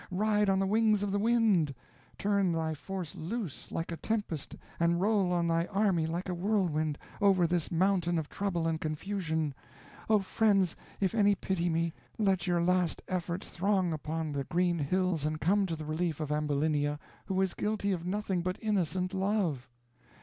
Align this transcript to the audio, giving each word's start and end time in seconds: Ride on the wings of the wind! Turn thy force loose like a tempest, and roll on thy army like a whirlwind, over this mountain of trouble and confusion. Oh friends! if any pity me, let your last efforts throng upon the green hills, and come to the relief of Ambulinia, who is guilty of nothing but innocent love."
Ride 0.09 0.49
on 0.49 0.57
the 0.57 0.65
wings 0.65 1.03
of 1.03 1.11
the 1.11 1.19
wind! 1.19 1.75
Turn 2.17 2.53
thy 2.53 2.73
force 2.73 3.13
loose 3.13 3.71
like 3.71 3.91
a 3.91 3.97
tempest, 3.97 4.55
and 4.79 4.99
roll 4.99 5.31
on 5.31 5.47
thy 5.47 5.65
army 5.65 6.07
like 6.07 6.27
a 6.27 6.33
whirlwind, 6.33 6.97
over 7.21 7.45
this 7.45 7.69
mountain 7.71 8.17
of 8.17 8.27
trouble 8.27 8.65
and 8.67 8.81
confusion. 8.81 9.53
Oh 10.09 10.17
friends! 10.17 10.75
if 10.99 11.13
any 11.13 11.35
pity 11.35 11.69
me, 11.69 11.93
let 12.17 12.47
your 12.47 12.63
last 12.63 13.03
efforts 13.07 13.47
throng 13.49 13.93
upon 13.93 14.31
the 14.31 14.45
green 14.45 14.79
hills, 14.79 15.23
and 15.23 15.39
come 15.39 15.67
to 15.67 15.75
the 15.75 15.85
relief 15.85 16.19
of 16.19 16.31
Ambulinia, 16.31 16.97
who 17.27 17.39
is 17.39 17.53
guilty 17.53 17.91
of 17.91 18.03
nothing 18.03 18.41
but 18.41 18.57
innocent 18.59 19.13
love." 19.13 19.69